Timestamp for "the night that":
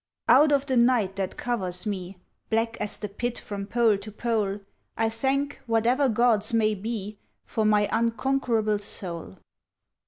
0.65-1.37